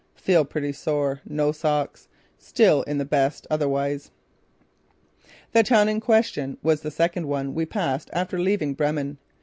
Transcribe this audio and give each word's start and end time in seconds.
Feet 0.15 0.49
pretty 0.49 0.71
sore. 0.71 1.21
No 1.29 1.51
socks. 1.51 2.07
Still 2.39 2.81
in 2.81 2.97
the 2.97 3.05
best 3.05 3.45
otherwise." 3.51 4.09
The 5.51 5.61
town 5.61 5.87
in 5.89 5.99
question 5.99 6.57
was 6.63 6.81
the 6.81 6.89
second 6.89 7.27
one 7.27 7.53
we 7.53 7.67
passed 7.67 8.09
after 8.11 8.39
leaving 8.39 8.73
Bremen. 8.73 9.19